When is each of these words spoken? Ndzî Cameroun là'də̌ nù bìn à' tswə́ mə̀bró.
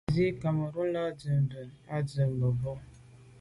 Ndzî 0.09 0.27
Cameroun 0.41 0.89
là'də̌ 0.95 1.31
nù 1.37 1.45
bìn 1.51 1.69
à' 1.95 2.03
tswə́ 2.07 2.27
mə̀bró. 2.39 2.73